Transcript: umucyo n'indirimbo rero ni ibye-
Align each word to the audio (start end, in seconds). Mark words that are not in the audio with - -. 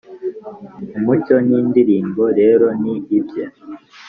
umucyo 0.97 1.35
n'indirimbo 1.47 2.23
rero 2.39 2.65
ni 2.81 2.95
ibye- 3.17 3.45